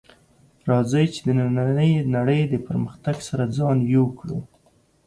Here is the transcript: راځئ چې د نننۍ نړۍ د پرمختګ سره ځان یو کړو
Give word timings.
راځئ 0.69 1.05
چې 1.13 1.19
د 1.25 1.29
نننۍ 1.37 1.93
نړۍ 2.15 2.41
د 2.47 2.55
پرمختګ 2.67 3.15
سره 3.27 3.43
ځان 3.57 3.77
یو 3.95 4.05
کړو 4.19 4.39